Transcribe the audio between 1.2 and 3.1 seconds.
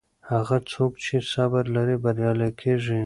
صبر لري بریالی کیږي.